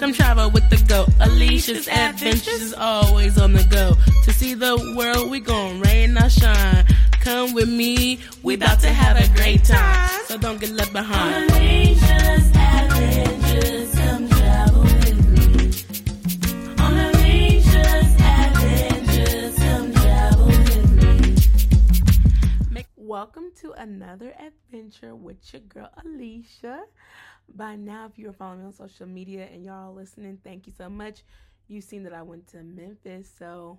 [0.00, 1.04] Come travel with the go.
[1.20, 3.96] Alieshia's adventures is always on the go.
[4.24, 6.86] To see the world, we gon' rain or shine.
[7.20, 10.08] Come with me, we about to have a great time.
[10.24, 11.50] So don't get left behind.
[11.50, 15.66] Alieshia's adventures, come travel with me.
[16.78, 20.92] On Alieshia's adventures, come travel with
[22.72, 22.86] me.
[22.96, 26.84] Welcome to another adventure with your girl Alieshia.
[27.54, 30.88] By now, if you're following me on social media and y'all listening, thank you so
[30.88, 31.24] much.
[31.68, 33.78] You've seen that I went to Memphis, so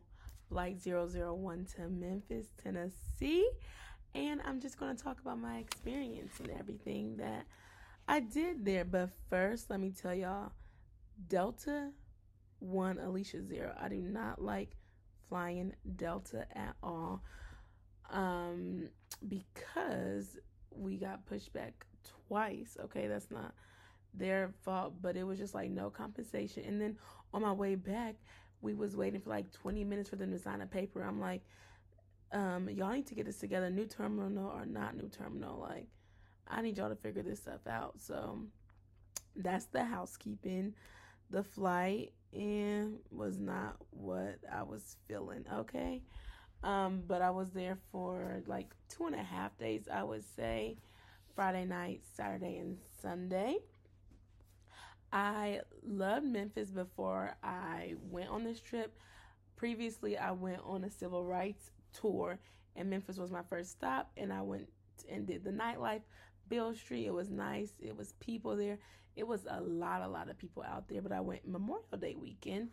[0.49, 3.49] flight 001 to Memphis, Tennessee.
[4.13, 7.45] And I'm just going to talk about my experience and everything that
[8.07, 8.83] I did there.
[8.83, 10.51] But first, let me tell y'all
[11.27, 11.91] Delta
[12.59, 13.75] 1, Alieshia 0.
[13.79, 14.75] I do not like
[15.29, 17.23] flying Delta at all
[18.09, 18.89] um,
[19.27, 20.37] because
[20.71, 21.85] we got pushed back
[22.31, 22.77] twice.
[22.85, 23.53] Okay, that's not
[24.13, 26.63] their fault, but it was just like no compensation.
[26.65, 26.97] And then
[27.33, 28.15] on my way back,
[28.61, 31.03] we was waiting for like 20 minutes for them to sign a paper.
[31.03, 31.41] I'm like,
[32.31, 35.59] um, y'all need to get this together, new terminal or not new terminal.
[35.59, 35.87] Like,
[36.47, 37.95] I need y'all to figure this stuff out.
[37.99, 38.39] So
[39.35, 40.73] that's the housekeeping.
[41.31, 45.43] The flight and was not what I was feeling.
[45.53, 46.01] Okay.
[46.63, 50.77] Um, but I was there for like two and a half days, I would say.
[51.35, 53.57] Friday night, Saturday, and Sunday.
[55.13, 58.97] I loved Memphis before I went on this trip.
[59.55, 62.39] Previously, I went on a civil rights tour,
[62.75, 64.11] and Memphis was my first stop.
[64.17, 64.69] And I went
[65.09, 66.01] and did the nightlife,
[66.47, 67.07] Beale Street.
[67.07, 67.71] It was nice.
[67.79, 68.79] It was people there.
[69.15, 71.01] It was a lot, a lot of people out there.
[71.01, 72.69] But I went Memorial Day weekend.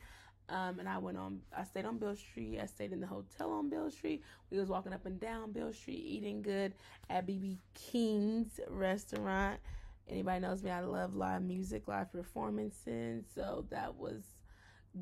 [0.50, 1.41] Um, and I went on.
[1.56, 2.58] I stayed on Beale Street.
[2.60, 4.22] I stayed in the hotel on Beale Street.
[4.50, 6.72] We was walking up and down Beale Street, eating good
[7.10, 9.60] at BB King's restaurant.
[10.08, 10.70] Anybody knows me?
[10.70, 13.24] I love live music, live performances.
[13.34, 14.22] So that was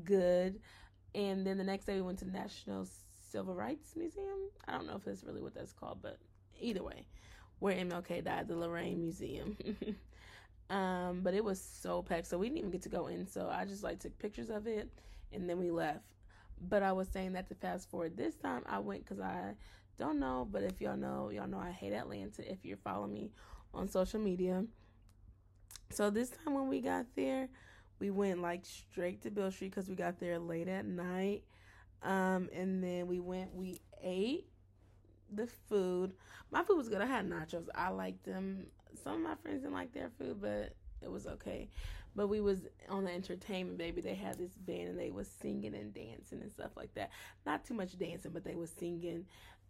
[0.03, 0.59] good.
[1.15, 2.85] And then the next day we went to National
[3.31, 4.49] Civil Rights Museum.
[4.67, 6.17] I don't know if that's really what that's called, but
[6.59, 7.05] either way,
[7.59, 9.57] where MLK died, the Lorraine Museum.
[10.69, 13.27] um, but it was so packed, so we didn't even get to go in.
[13.27, 14.89] So I just like took pictures of it
[15.33, 16.03] and then we left.
[16.59, 19.53] But I was saying that to fast forward this time, I went because I
[19.97, 22.49] don't know, but if y'all know, y'all know I hate Atlanta.
[22.49, 23.31] If you're following me
[23.73, 24.63] on social media,
[25.91, 27.49] so this time when we got there,
[27.99, 31.43] we went like straight to Beale Street because we got there late at night.
[32.03, 34.47] Um, and then we went, we ate
[35.33, 36.13] the food.
[36.51, 37.01] My food was good.
[37.01, 37.67] I had nachos.
[37.73, 38.67] I liked them.
[39.03, 41.69] Some of my friends didn't like their food, but it was okay.
[42.15, 44.01] But we was on the entertainment, baby.
[44.01, 47.11] They had this band and they was singing and dancing and stuff like that.
[47.45, 49.25] Not too much dancing, but they was singing.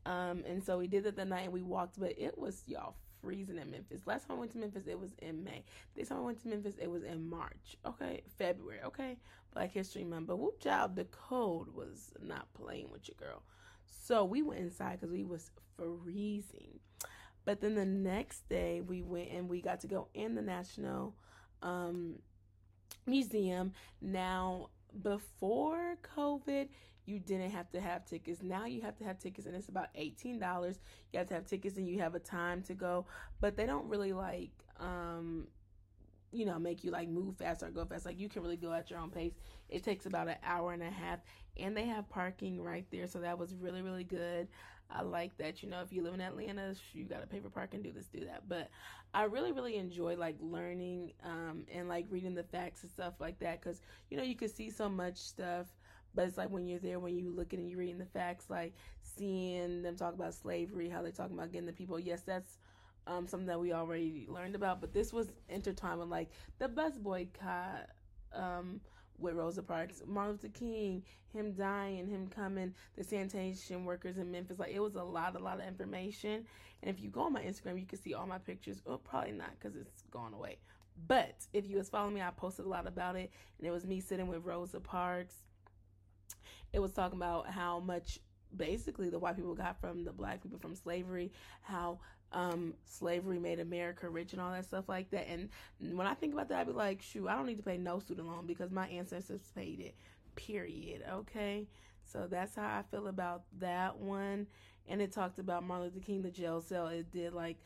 [0.05, 2.95] Um, and so we did that the night and we walked, but it was y'all
[3.21, 4.01] freezing in Memphis.
[4.05, 5.63] Last time I went to Memphis, it was in May.
[5.95, 7.75] This time I went to Memphis, it was in March.
[7.85, 8.79] Okay, February.
[8.85, 9.17] Okay,
[9.53, 10.27] Black History Month.
[10.27, 13.43] But whoop job, the cold was not playing with your girl.
[13.85, 16.79] So we went inside because we was freezing.
[17.47, 21.15] But then the next day we went and we got to go in the National
[21.61, 22.19] um,
[23.05, 23.71] Museum.
[24.01, 24.71] Now
[25.01, 26.67] before COVID,
[27.05, 28.43] you didn't have to have tickets.
[28.43, 30.77] Now you have to have tickets, and it's about eighteen dollars.
[31.13, 33.05] You have to have tickets, and you have a time to go.
[33.39, 35.47] But they don't really like, um,
[36.33, 38.05] you know, make you like move fast or go fast.
[38.05, 39.35] Like you can really go at your own pace.
[39.69, 41.19] It takes about an hour and a half,
[41.55, 44.49] and they have parking right there, so that was really really good.
[44.89, 45.61] I like that.
[45.61, 48.07] You know, if you live in Atlanta, you got to pay for parking, do this,
[48.07, 48.47] do that.
[48.47, 48.69] But
[49.13, 53.39] I really, really enjoy like learning um, and like reading the facts and stuff like
[53.39, 55.67] that because, you know, you could see so much stuff.
[56.15, 58.73] But it's like when you're there, when you looking and you're reading the facts, like
[59.01, 61.99] seeing them talk about slavery, how they talking about getting the people.
[61.99, 62.57] Yes, that's
[63.05, 64.81] um, something that we already learned about.
[64.81, 67.89] But this was intertwined with like the bus boycott.
[68.33, 68.81] Um,
[69.19, 74.59] with Rosa Parks, Martin Luther King, him dying, him coming, the sanitation workers in Memphis.
[74.59, 76.45] Like it was a lot, a lot of information.
[76.81, 78.81] And if you go on my Instagram, you can see all my pictures.
[78.85, 80.57] Oh, probably not because it's gone away.
[81.07, 83.85] But if you was following me, I posted a lot about it, and it was
[83.85, 85.35] me sitting with Rosa Parks.
[86.73, 88.19] It was talking about how much
[88.55, 91.31] basically the white people got from the black people from slavery,
[91.61, 91.99] how
[92.31, 95.27] um, slavery made America rich and all that stuff like that.
[95.29, 97.77] And when I think about that, I'd be like, shoot, I don't need to pay
[97.77, 99.95] no student loan because my ancestors paid it.
[100.35, 101.03] Period.
[101.11, 101.67] Okay.
[102.03, 104.47] So that's how I feel about that one.
[104.87, 106.87] And it talked about Martin Luther King, the jail cell.
[106.87, 107.57] It did like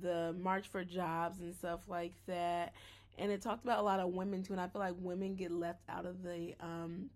[0.00, 2.74] the March for Jobs and stuff like that.
[3.18, 4.54] And it talked about a lot of women too.
[4.54, 7.10] And I feel like women get left out of the um,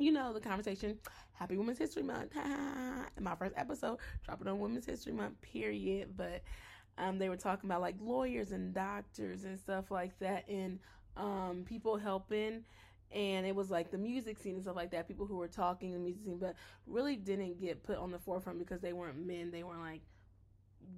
[0.00, 0.98] you know, the conversation.
[1.34, 2.32] Happy Women's History Month.
[3.20, 6.16] My first episode, dropping on Women's History Month, period.
[6.16, 6.42] But
[6.98, 10.48] um, they were talking about like lawyers and doctors and stuff like that.
[10.48, 10.78] And
[11.16, 12.64] um, people helping,
[13.12, 15.06] and it was like the music scene and stuff like that.
[15.06, 16.54] People who were talking the music scene, but
[16.86, 19.50] really didn't get put on the forefront because they weren't men.
[19.50, 20.02] They weren't like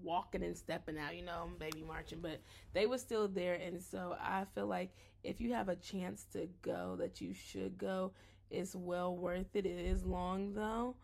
[0.03, 2.41] walking and stepping out, you know, baby marching, but
[2.73, 3.55] they were still there.
[3.55, 4.91] And so I feel like
[5.25, 8.13] if you have a chance to go, that you should go.
[8.53, 9.67] It's well worth it.
[9.67, 10.97] It is long though.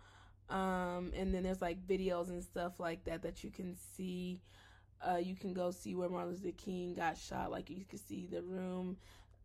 [0.48, 4.40] Um, and then there's like videos and stuff like that that you can see.
[5.06, 7.50] Uh, you can go see where Martin Luther King got shot.
[7.50, 8.96] Like you can see the room,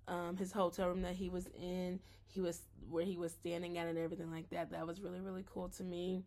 [0.07, 1.99] um, his hotel room that he was in.
[2.27, 4.71] He was where he was standing at and everything like that.
[4.71, 6.23] That was really really cool to me.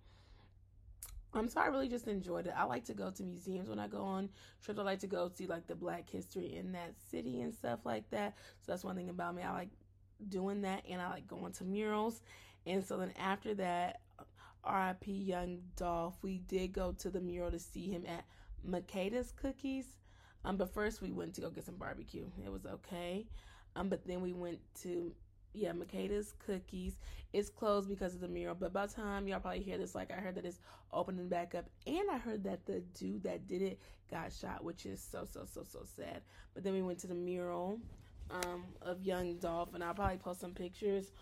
[1.36, 2.54] Um, so I really just enjoyed it.
[2.56, 4.30] I like to go to museums when I go on
[4.62, 4.78] trips.
[4.78, 8.08] I like to go see like the Black history in that city and stuff like
[8.10, 8.34] that.
[8.60, 9.42] So that's one thing about me.
[9.42, 9.68] I like
[10.28, 12.22] doing that, and I like going to murals.
[12.66, 14.00] And so then after that,
[14.64, 15.12] R.I.P.
[15.12, 16.16] Young Dolph.
[16.22, 18.24] We did go to the mural to see him at
[18.68, 19.86] Makeda's Cookies.
[20.44, 22.26] Um, but first we went to go get some barbecue.
[22.44, 23.26] It was okay.
[23.76, 25.12] Um, but then we went to
[25.56, 26.98] yeah, Makeda's Cookies.
[27.32, 30.10] It's closed because of the mural, but by the time y'all probably hear this, like
[30.10, 30.60] I heard that it's
[30.92, 33.80] opening back up, and I heard that the dude that did it
[34.10, 36.22] got shot, which is so so so so sad.
[36.54, 37.80] But then we went to the mural
[38.30, 41.12] um, of Young Dolph, and I'll probably post some pictures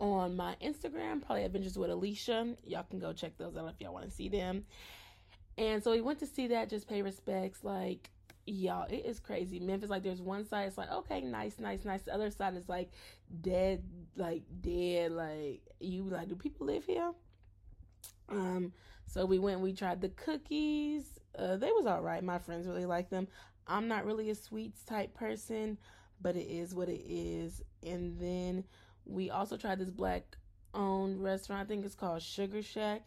[0.00, 2.56] on my Instagram, probably Adventures with Alieshia.
[2.64, 4.64] Y'all can go check those out if y'all want to see them.
[5.56, 8.10] And so we went to see that, just pay respects, like
[8.46, 9.58] y'all it is crazy.
[9.58, 12.02] Memphis like there's one side it's like okay nice nice nice.
[12.02, 12.90] The other side is like
[13.40, 13.82] dead
[14.16, 17.12] like dead like you like do people live here?
[18.28, 18.72] Um
[19.06, 21.04] so we went we tried the cookies.
[21.38, 22.22] Uh they was all right.
[22.22, 23.28] My friends really like them.
[23.66, 25.78] I'm not really a sweets type person
[26.24, 28.64] but it is what it is and then
[29.06, 30.24] we also tried this black
[30.74, 33.02] owned restaurant i think it's called sugar shack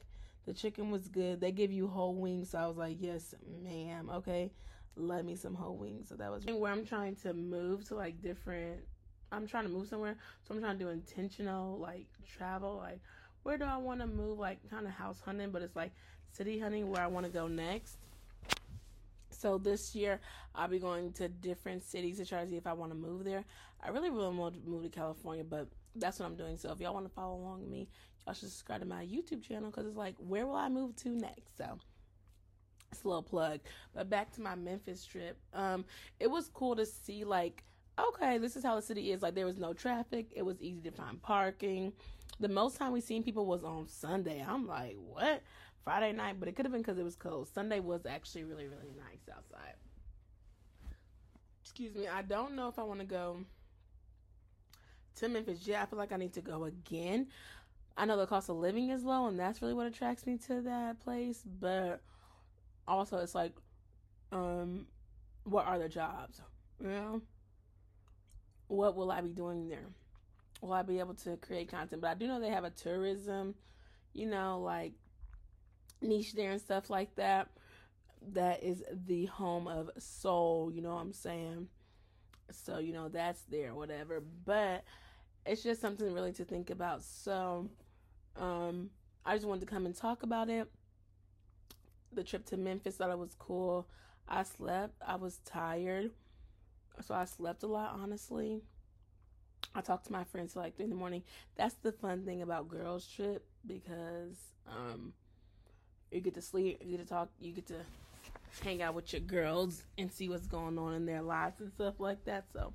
[0.46, 4.10] the chicken was good they give you whole wings so i was like yes ma'am
[4.10, 4.52] okay
[4.98, 6.10] let me some whole wings.
[6.10, 8.82] So that was where I'm trying to move to like different.
[9.32, 10.16] I'm trying to move somewhere,
[10.48, 12.78] so I'm trying to do intentional like travel.
[12.78, 13.02] Like,
[13.44, 14.40] where do I want to move?
[14.40, 15.92] Like, kind of house hunting, but it's like
[16.32, 17.98] city hunting where I want to go next.
[19.30, 20.20] So this year
[20.56, 23.24] I'll be going to different cities to try to see if I want to move
[23.24, 23.46] there.
[23.84, 26.58] I really really want to move to California, but that's what I'm doing.
[26.58, 27.88] So if y'all want to follow along with me,
[28.26, 31.10] y'all should subscribe to my YouTube channel because it's like where will I move to
[31.10, 31.58] next?
[31.58, 31.78] So
[32.92, 33.60] it's a little plug.
[33.94, 35.38] But back to my Memphis trip.
[35.54, 35.86] Um,
[36.20, 37.64] it was cool to see like,
[38.00, 39.22] okay, this is how the city is.
[39.22, 40.32] Like there was no traffic.
[40.36, 41.94] It was easy to find parking.
[42.40, 44.46] The most time we seen people was on Sunday.
[44.48, 45.42] I'm like, what?
[45.88, 47.48] Friday night, but it could have been because it was cold.
[47.48, 49.76] Sunday was actually really, really nice outside.
[51.62, 52.10] Excuse me.
[52.10, 53.38] I don't know if I want to go
[55.16, 55.60] to Memphis.
[55.64, 57.28] Yeah, I feel like I need to go again.
[57.96, 60.60] I know the cost of living is low, and that's really what attracts me to
[60.60, 61.42] that place.
[61.62, 62.02] But
[62.86, 63.54] also it's like
[64.34, 64.88] um
[65.46, 66.42] what are the jobs
[66.82, 67.22] you know
[68.68, 69.86] what will i be doing there
[70.62, 73.56] will i be able to create content but i do know they have a tourism
[74.14, 74.94] you know like
[76.02, 77.50] niche there and stuff like that
[78.34, 81.68] that is the home of soul you know what i'm saying
[82.52, 84.84] so you know that's there whatever but
[85.46, 87.70] it's just something really to think about so
[88.38, 88.90] um
[89.26, 90.70] i just wanted to come and talk about it
[92.14, 92.98] the trip to Memphis.
[92.98, 93.88] Thought it was cool.
[94.28, 95.02] I slept.
[95.06, 96.12] I was tired,
[97.02, 97.98] so I slept a lot.
[98.02, 98.62] Honestly,
[99.74, 101.24] I talked to my friends like three in the morning.
[101.56, 104.38] That's the fun thing about girls trip because
[104.68, 105.14] um,
[106.12, 107.76] you get to sleep, you get to talk, you get to
[108.64, 112.00] hang out with your girls and see what's going on in their lives and stuff
[112.00, 112.46] like that.
[112.54, 112.74] So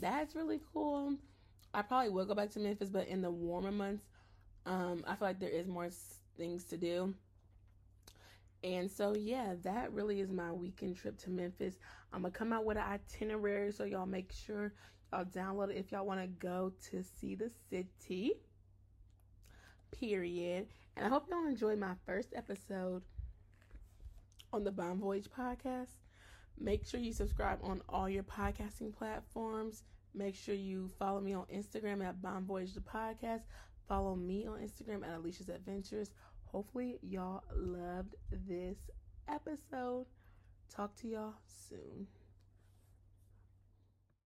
[0.00, 1.14] that's really cool.
[1.72, 4.04] I probably will go back to Memphis, but in the warmer months,
[4.66, 5.88] um, I feel like there is more
[6.36, 7.14] things to do.
[8.62, 11.76] And so, yeah, that really is my weekend trip to Memphis.
[12.12, 14.72] I'm to come out with an itinerary, so y'all make sure
[15.12, 18.34] y'all download it if y'all want to go to see the city.
[19.92, 20.66] Period.
[20.96, 23.02] And I hope y'all enjoyed my first episode
[24.52, 25.90] on the Bon Voyage podcast.
[26.58, 29.82] Make sure you subscribe on all your podcasting platforms.
[30.14, 33.42] Make sure you follow me on Instagram at Bon Voyage the podcast.
[33.88, 36.10] Follow me on Instagram at Alieshia's Adventures.
[36.46, 38.78] Hopefully, y'all loved this
[39.28, 40.06] episode.
[40.74, 41.34] Talk to y'all
[41.68, 42.06] soon.